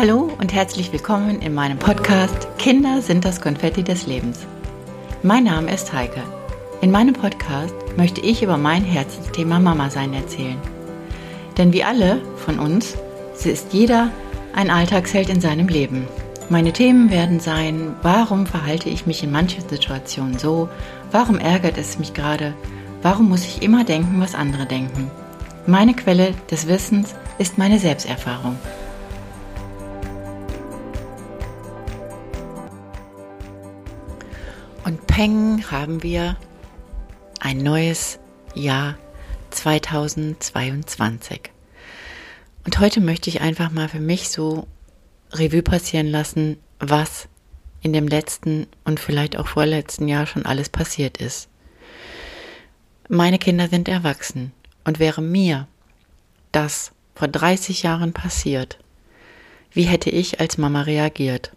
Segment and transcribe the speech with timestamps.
[0.00, 4.46] Hallo und herzlich willkommen in meinem Podcast Kinder sind das Konfetti des Lebens.
[5.22, 6.22] Mein Name ist Heike.
[6.80, 10.56] In meinem Podcast möchte ich über mein Herzensthema Mama sein erzählen.
[11.58, 12.96] Denn wie alle von uns,
[13.44, 14.10] ist jeder
[14.54, 16.08] ein Alltagsheld in seinem Leben.
[16.48, 20.70] Meine Themen werden sein, warum verhalte ich mich in manchen Situationen so,
[21.10, 22.54] warum ärgert es mich gerade,
[23.02, 25.10] warum muss ich immer denken, was andere denken.
[25.66, 28.56] Meine Quelle des Wissens ist meine Selbsterfahrung.
[34.84, 36.36] Und Peng haben wir
[37.38, 38.18] ein neues
[38.54, 38.96] Jahr
[39.50, 41.50] 2022.
[42.64, 44.66] Und heute möchte ich einfach mal für mich so
[45.32, 47.28] Revue passieren lassen, was
[47.82, 51.48] in dem letzten und vielleicht auch vorletzten Jahr schon alles passiert ist.
[53.08, 54.52] Meine Kinder sind erwachsen
[54.84, 55.66] und wäre mir
[56.52, 58.78] das vor 30 Jahren passiert,
[59.72, 61.52] wie hätte ich als Mama reagiert?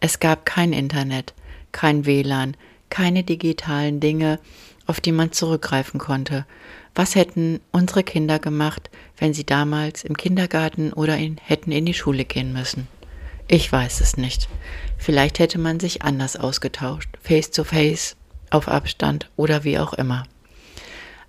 [0.00, 1.34] Es gab kein Internet,
[1.72, 2.56] kein WLAN,
[2.90, 4.38] keine digitalen Dinge,
[4.86, 6.46] auf die man zurückgreifen konnte.
[6.94, 11.94] Was hätten unsere Kinder gemacht, wenn sie damals im Kindergarten oder in, hätten in die
[11.94, 12.86] Schule gehen müssen?
[13.48, 14.48] Ich weiß es nicht.
[14.98, 18.16] Vielleicht hätte man sich anders ausgetauscht, face to face,
[18.50, 20.24] auf Abstand oder wie auch immer.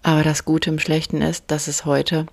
[0.04, 2.26] Aber das Gute im Schlechten ist, dass es heute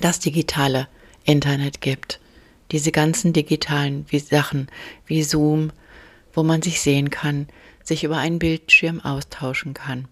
[0.00, 0.88] das digitale
[1.24, 2.20] Internet gibt.
[2.70, 4.68] Diese ganzen digitalen wie Sachen
[5.06, 5.72] wie Zoom,
[6.36, 7.48] wo man sich sehen kann,
[7.82, 10.06] sich über einen Bildschirm austauschen kann,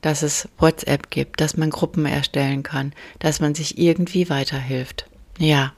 [0.00, 5.06] dass es WhatsApp gibt, dass man Gruppen erstellen kann, dass man sich irgendwie weiterhilft.
[5.38, 5.72] Ja.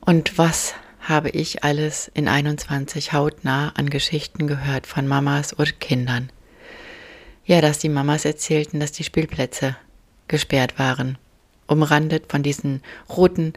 [0.00, 6.30] Und was habe ich alles in 21 hautnah an Geschichten gehört von Mamas und Kindern?
[7.46, 9.76] Ja, dass die Mamas erzählten, dass die Spielplätze
[10.28, 11.18] gesperrt waren,
[11.66, 13.54] umrandet von diesen roten,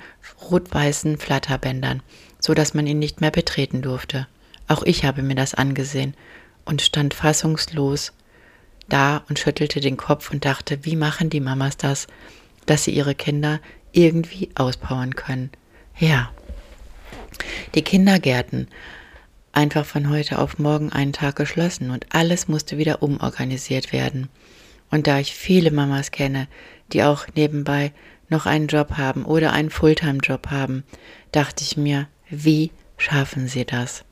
[0.49, 2.01] rot-weißen Flatterbändern,
[2.39, 4.27] so dass man ihn nicht mehr betreten durfte.
[4.67, 6.15] Auch ich habe mir das angesehen
[6.65, 8.13] und stand fassungslos
[8.89, 12.07] da und schüttelte den Kopf und dachte, wie machen die Mamas das,
[12.65, 13.59] dass sie ihre Kinder
[13.91, 15.49] irgendwie auspowern können.
[15.97, 16.31] Ja.
[17.75, 18.67] Die Kindergärten
[19.51, 24.29] einfach von heute auf morgen einen Tag geschlossen und alles musste wieder umorganisiert werden.
[24.89, 26.47] Und da ich viele Mamas kenne,
[26.93, 27.91] die auch nebenbei
[28.29, 30.83] noch einen Job haben oder einen Fulltime-Job haben,
[31.31, 34.05] dachte ich mir, wie schaffen sie das?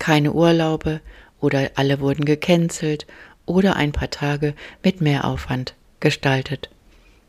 [0.00, 1.00] Keine Urlaube
[1.38, 3.06] oder alle wurden gecancelt
[3.46, 6.70] oder ein paar Tage mit Mehraufwand gestaltet.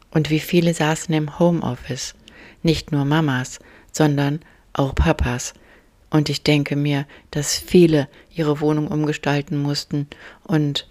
[0.10, 2.16] Und wie viele saßen im Homeoffice,
[2.64, 3.60] nicht nur Mamas,
[3.92, 4.40] sondern
[4.74, 5.54] auch Papas.
[6.10, 10.08] Und ich denke mir, dass viele ihre Wohnung umgestalten mussten
[10.44, 10.88] und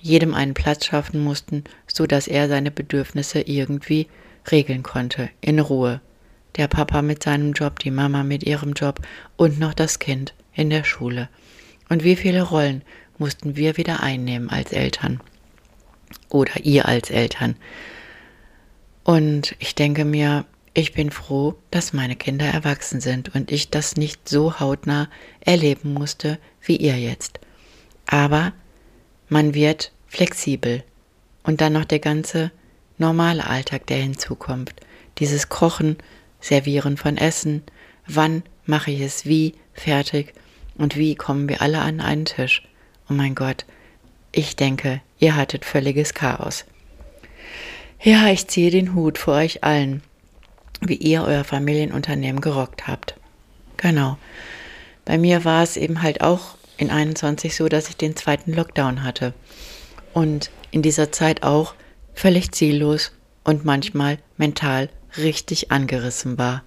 [0.00, 4.08] jedem einen Platz schaffen mussten, so dass er seine Bedürfnisse irgendwie
[4.50, 6.00] regeln konnte, in Ruhe.
[6.56, 9.00] Der Papa mit seinem Job, die Mama mit ihrem Job
[9.36, 11.28] und noch das Kind in der Schule.
[11.88, 12.82] Und wie viele Rollen
[13.18, 15.20] mussten wir wieder einnehmen als Eltern
[16.28, 17.56] oder ihr als Eltern.
[19.04, 23.96] Und ich denke mir, ich bin froh, dass meine Kinder erwachsen sind und ich das
[23.96, 25.08] nicht so hautnah
[25.40, 27.40] erleben musste wie ihr jetzt.
[28.06, 28.52] Aber
[29.28, 30.82] man wird flexibel.
[31.42, 32.50] Und dann noch der ganze
[32.98, 34.74] normale Alltag, der hinzukommt.
[35.18, 35.96] Dieses Kochen,
[36.40, 37.62] Servieren von Essen,
[38.06, 40.34] wann mache ich es wie, fertig
[40.78, 42.62] und wie kommen wir alle an einen Tisch?
[43.08, 43.64] Oh mein Gott,
[44.32, 46.64] ich denke, ihr hattet völliges Chaos.
[48.02, 50.02] Ja, ich ziehe den Hut vor euch allen,
[50.80, 53.16] wie ihr euer Familienunternehmen gerockt habt.
[53.76, 54.18] Genau.
[55.04, 59.02] Bei mir war es eben halt auch in 21 so, dass ich den zweiten Lockdown
[59.02, 59.32] hatte.
[60.12, 61.74] Und in dieser Zeit auch
[62.14, 63.12] völlig ziellos
[63.44, 66.62] und manchmal mental richtig angerissen war.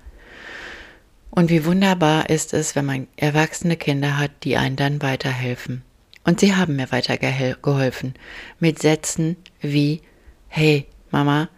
[1.32, 5.84] Und wie wunderbar ist es, wenn man erwachsene Kinder hat, die einen dann weiterhelfen.
[6.24, 8.14] Und sie haben mir weitergeholfen
[8.60, 10.02] mit Sätzen wie,
[10.48, 11.50] hey, Mama,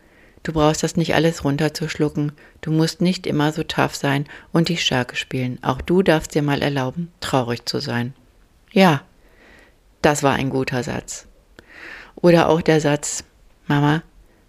[0.43, 4.77] du brauchst das nicht alles runterzuschlucken, du musst nicht immer so tough sein und die
[4.77, 8.13] Stärke spielen, auch du darfst dir mal erlauben, traurig zu sein.
[8.71, 9.03] Ja,
[10.01, 11.27] das war ein guter Satz.
[12.15, 13.23] Oder auch der Satz,
[13.67, 14.03] Mama,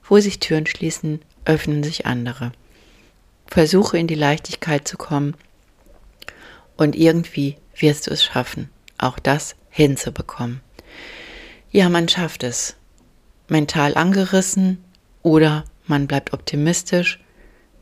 [0.04, 2.52] wo sich Türen schließen, öffnen sich andere.
[3.52, 5.34] Versuche in die Leichtigkeit zu kommen
[6.78, 10.62] und irgendwie wirst du es schaffen, auch das hinzubekommen.
[11.70, 12.76] Ja, man schafft es.
[13.48, 14.82] Mental angerissen
[15.22, 17.20] oder man bleibt optimistisch.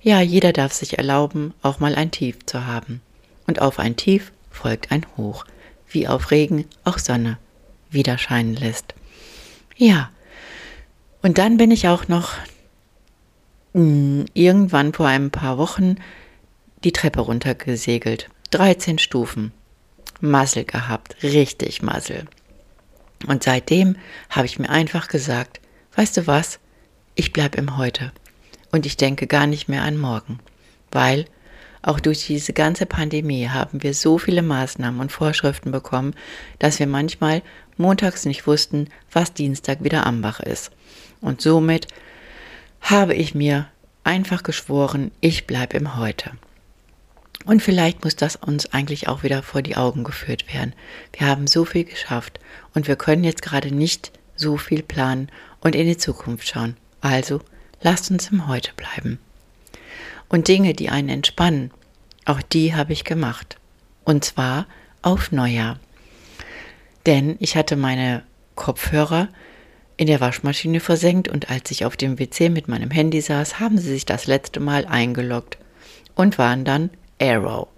[0.03, 3.01] Ja, jeder darf sich erlauben, auch mal ein Tief zu haben.
[3.47, 5.45] Und auf ein Tief folgt ein Hoch,
[5.89, 7.39] wie auf Regen auch Sonne
[7.91, 8.95] wieder scheinen lässt.
[9.77, 10.11] Ja,
[11.23, 12.33] und dann bin ich auch noch
[13.73, 15.97] irgendwann vor ein paar Wochen
[16.83, 18.29] die Treppe runtergesegelt.
[18.51, 19.53] 13 Stufen.
[20.21, 22.27] Muzzle gehabt, richtig Muzzle.
[23.27, 23.97] Und seitdem
[24.29, 25.61] habe ich mir einfach gesagt,
[25.95, 26.59] weißt du was,
[27.15, 28.13] ich bleibe im Heute
[28.73, 30.41] und ich denke gar nicht mehr an morgen,
[30.91, 31.27] weil
[31.83, 36.15] auch durch diese ganze Pandemie haben wir so viele Maßnahmen und Vorschriften bekommen,
[36.59, 37.43] dass wir manchmal
[37.79, 40.71] montags nicht wussten, was Dienstag wieder Ambach ist.
[41.23, 41.89] Und somit
[42.81, 43.69] habe ich mir
[44.05, 46.33] einfach geschworen, ich bleibe im Heute.
[47.45, 50.75] Und vielleicht muss das uns eigentlich auch wieder vor die Augen geführt werden.
[51.13, 52.39] Wir haben so viel geschafft
[52.75, 55.31] und wir können jetzt gerade nicht so viel planen
[55.61, 56.77] und in die Zukunft schauen.
[57.01, 57.41] Also
[57.81, 59.19] lasst uns im Heute bleiben.
[60.29, 61.71] Und Dinge, die einen entspannen,
[62.25, 63.57] auch die habe ich gemacht.
[64.05, 64.67] Und zwar
[65.03, 65.79] auf Neujahr.
[67.07, 68.23] Denn ich hatte meine
[68.55, 69.29] Kopfhörer
[70.01, 73.77] in der Waschmaschine versenkt und als ich auf dem WC mit meinem Handy saß, haben
[73.77, 75.59] sie sich das letzte Mal eingeloggt
[76.15, 76.89] und waren dann
[77.21, 77.69] Arrow.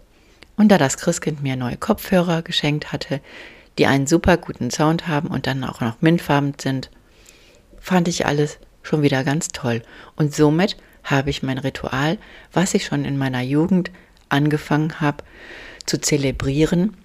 [0.57, 3.21] Und da das Christkind mir neue Kopfhörer geschenkt hatte,
[3.77, 6.91] die einen super guten Sound haben und dann auch noch mintfarben sind,
[7.81, 9.83] fand ich alles schon wieder ganz toll.
[10.15, 12.19] Und somit habe ich mein Ritual,
[12.53, 13.91] was ich schon in meiner Jugend
[14.29, 15.25] angefangen habe
[15.87, 16.97] zu zelebrieren,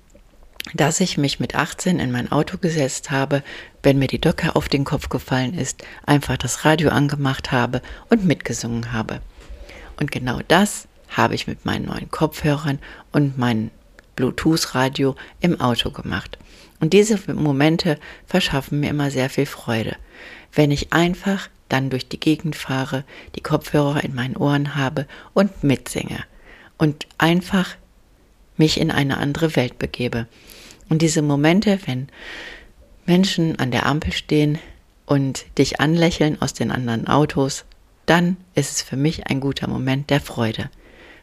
[0.73, 3.43] dass ich mich mit 18 in mein Auto gesetzt habe,
[3.83, 8.25] wenn mir die Docke auf den Kopf gefallen ist, einfach das Radio angemacht habe und
[8.25, 9.21] mitgesungen habe.
[9.99, 12.79] Und genau das habe ich mit meinen neuen Kopfhörern
[13.11, 13.71] und meinem
[14.15, 16.37] Bluetooth-Radio im Auto gemacht.
[16.79, 19.95] Und diese Momente verschaffen mir immer sehr viel Freude.
[20.53, 23.03] Wenn ich einfach dann durch die Gegend fahre,
[23.35, 26.23] die Kopfhörer in meinen Ohren habe und mitsinge
[26.77, 27.75] und einfach
[28.57, 30.27] mich in eine andere Welt begebe.
[30.89, 32.07] Und diese Momente, wenn
[33.05, 34.59] Menschen an der Ampel stehen
[35.05, 37.65] und dich anlächeln aus den anderen Autos,
[38.05, 40.69] dann ist es für mich ein guter Moment der Freude.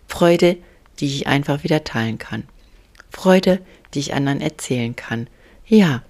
[0.06, 0.56] Freude,
[1.00, 2.44] die ich einfach wieder teilen kann.
[3.10, 3.60] Freude,
[3.92, 5.28] die ich anderen erzählen kann.
[5.66, 6.02] Ja,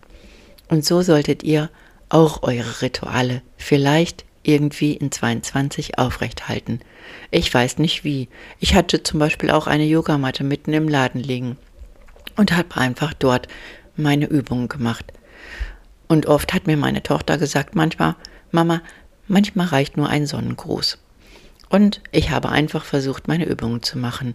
[0.69, 1.71] und so solltet ihr
[2.09, 6.81] auch eure Rituale vielleicht irgendwie in 22 aufrechthalten.
[7.31, 8.29] Ich weiß nicht wie.
[8.61, 11.57] Ich hatte zum Beispiel auch eine Yogamatte mitten im Laden liegen
[12.37, 13.49] und habe einfach dort
[13.97, 15.13] meine Übungen gemacht.
[16.07, 18.15] Und oft hat mir meine Tochter gesagt, manchmal,
[18.51, 18.83] Mama,
[19.27, 20.99] manchmal reicht nur ein Sonnengruß.
[21.71, 24.35] Und ich habe einfach versucht, meine Übungen zu machen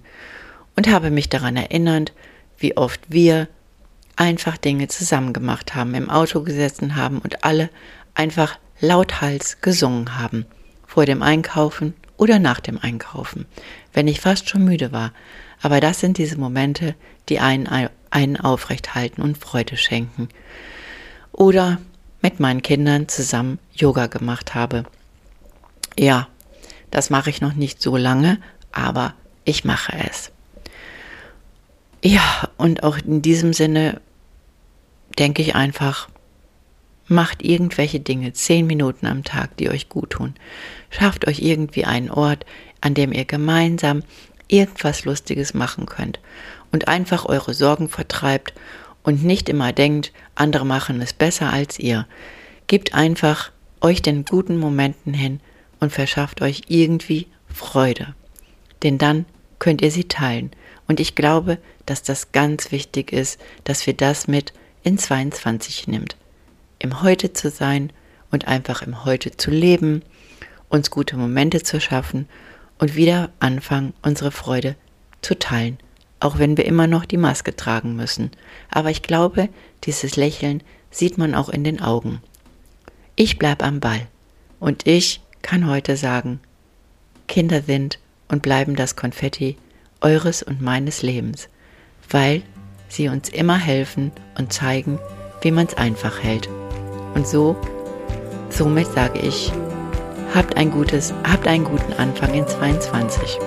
[0.75, 2.13] und habe mich daran erinnert,
[2.57, 3.47] wie oft wir
[4.15, 7.69] einfach Dinge zusammen gemacht haben, im Auto gesessen haben und alle
[8.13, 10.45] einfach lauthals gesungen haben,
[10.85, 13.45] vor dem Einkaufen oder nach dem Einkaufen,
[13.93, 15.13] wenn ich fast schon müde war.
[15.61, 16.95] Aber das sind diese Momente,
[17.27, 17.67] die einen,
[18.09, 20.29] einen aufrecht halten und Freude schenken.
[21.31, 21.79] Oder
[22.21, 24.83] mit meinen Kindern zusammen Yoga gemacht habe.
[25.97, 26.27] Ja,
[26.91, 28.39] das mache ich noch nicht so lange,
[28.71, 29.13] aber
[29.45, 30.31] ich mache es.
[32.03, 34.01] Ja, und auch in diesem Sinne
[35.17, 36.07] denke ich einfach,
[37.09, 40.35] macht irgendwelche Dinge, zehn Minuten am Tag, die euch gut tun.
[40.89, 42.45] Schafft euch irgendwie einen Ort,
[42.81, 44.03] an dem ihr gemeinsam
[44.47, 46.19] irgendwas Lustiges machen könnt
[46.71, 48.53] und einfach eure Sorgen vertreibt
[49.03, 52.07] und nicht immer denkt, andere machen es besser als ihr.
[52.67, 53.51] Gebt einfach
[53.81, 55.39] euch den guten Momenten hin
[55.79, 58.13] und verschafft euch irgendwie Freude.
[58.83, 59.25] Denn dann
[59.57, 60.51] könnt ihr sie teilen.
[60.87, 64.53] Und ich glaube, dass das ganz wichtig ist, dass wir das mit
[64.83, 66.15] in 22 nimmt.
[66.79, 67.91] Im Heute zu sein
[68.31, 70.01] und einfach im Heute zu leben,
[70.69, 72.29] uns gute Momente zu schaffen
[72.77, 74.75] und wieder anfangen, unsere Freude
[75.21, 75.77] zu teilen,
[76.21, 78.31] auch wenn wir immer noch die Maske tragen müssen.
[78.71, 79.49] Aber ich glaube,
[79.83, 82.21] dieses Lächeln sieht man auch in den Augen.
[83.17, 84.07] Ich bleib am Ball
[84.61, 86.39] und ich kann heute sagen,
[87.27, 89.57] Kinder sind und bleiben das Konfetti
[89.99, 91.49] eures und meines Lebens,
[92.09, 92.41] weil
[92.87, 94.97] sie uns immer helfen und zeigen,
[95.41, 96.49] wie man es einfach hält.
[97.15, 97.55] Und so,
[98.49, 99.51] somit sage ich,
[100.33, 103.37] habt ein gutes, habt einen guten Anfang in 22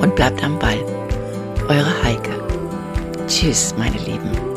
[0.00, 0.78] und bleibt am Ball.
[1.68, 2.30] Eure Heike.
[3.26, 4.51] Tschüss, meine Lieben.